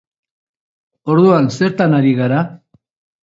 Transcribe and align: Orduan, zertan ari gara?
Orduan, 1.15 1.51
zertan 1.59 1.93
ari 1.99 2.13
gara? 2.21 2.39